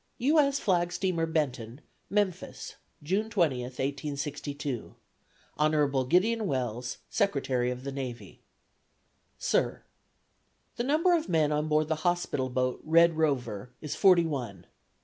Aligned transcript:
U. 0.17 0.39
S. 0.39 0.57
Flag 0.57 0.91
Steamer 0.91 1.27
Benton, 1.27 1.79
Memphis, 2.09 2.77
June 3.03 3.29
20, 3.29 3.61
1862. 3.61 4.95
Hon. 5.59 6.07
Gideon 6.07 6.47
Wells, 6.47 6.97
Secretary 7.11 7.69
of 7.69 7.83
the 7.83 7.91
Navy. 7.91 8.41
Sir: 9.37 9.83
The 10.77 10.83
number 10.83 11.13
of 11.15 11.29
men 11.29 11.51
on 11.51 11.67
board 11.67 11.87
the 11.87 11.97
hospital 12.01 12.49
boat 12.49 12.81
Red 12.83 13.15
Rover 13.15 13.73
is 13.79 13.93
forty 13.93 14.25
one. 14.25 14.65